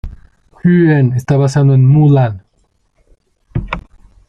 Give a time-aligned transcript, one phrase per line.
[0.63, 2.43] Ren está basado en Mulan.